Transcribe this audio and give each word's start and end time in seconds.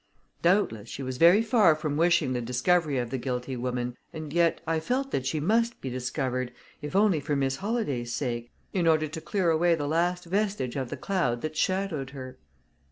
Doubtless, 0.41 0.89
she 0.89 1.03
was 1.03 1.19
very 1.19 1.43
far 1.43 1.75
from 1.75 1.95
wishing 1.95 2.33
the 2.33 2.41
discovery 2.41 2.97
of 2.97 3.11
the 3.11 3.19
guilty 3.19 3.55
woman, 3.55 3.95
and 4.11 4.33
yet 4.33 4.59
I 4.65 4.79
felt 4.79 5.11
that 5.11 5.27
she 5.27 5.39
must 5.39 5.79
be 5.79 5.91
discovered, 5.91 6.51
if 6.81 6.95
only 6.95 7.19
for 7.19 7.35
Miss 7.35 7.57
Holladay's 7.57 8.11
sake, 8.11 8.51
in 8.73 8.87
order 8.87 9.05
to 9.07 9.21
clear 9.21 9.51
away 9.51 9.75
the 9.75 9.87
last 9.87 10.25
vestige 10.25 10.75
of 10.75 10.89
the 10.89 10.97
cloud 10.97 11.41
that 11.41 11.55
shadowed 11.55 12.09
her. 12.09 12.39